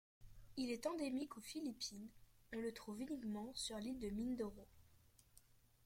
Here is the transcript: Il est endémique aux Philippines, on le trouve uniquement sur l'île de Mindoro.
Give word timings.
Il 0.57 0.71
est 0.71 0.87
endémique 0.87 1.37
aux 1.37 1.41
Philippines, 1.41 2.09
on 2.53 2.59
le 2.59 2.71
trouve 2.71 2.99
uniquement 3.01 3.51
sur 3.53 3.77
l'île 3.77 3.99
de 3.99 4.09
Mindoro. 4.09 4.65